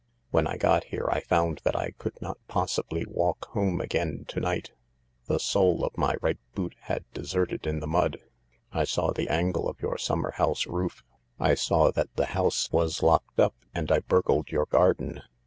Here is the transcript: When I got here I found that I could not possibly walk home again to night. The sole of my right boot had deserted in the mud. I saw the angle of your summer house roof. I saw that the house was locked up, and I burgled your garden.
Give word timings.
When 0.31 0.47
I 0.47 0.57
got 0.57 0.85
here 0.85 1.07
I 1.11 1.19
found 1.21 1.61
that 1.63 1.75
I 1.75 1.91
could 1.91 2.19
not 2.23 2.39
possibly 2.47 3.05
walk 3.07 3.45
home 3.49 3.79
again 3.79 4.25
to 4.29 4.39
night. 4.39 4.71
The 5.27 5.37
sole 5.39 5.85
of 5.85 5.95
my 5.95 6.15
right 6.23 6.39
boot 6.55 6.73
had 6.79 7.05
deserted 7.13 7.67
in 7.67 7.81
the 7.81 7.85
mud. 7.87 8.17
I 8.71 8.83
saw 8.83 9.11
the 9.11 9.29
angle 9.29 9.69
of 9.69 9.79
your 9.79 9.99
summer 9.99 10.31
house 10.31 10.65
roof. 10.65 11.03
I 11.39 11.53
saw 11.53 11.91
that 11.91 12.15
the 12.15 12.25
house 12.33 12.71
was 12.71 13.03
locked 13.03 13.39
up, 13.39 13.53
and 13.75 13.91
I 13.91 13.99
burgled 13.99 14.49
your 14.49 14.65
garden. 14.65 15.21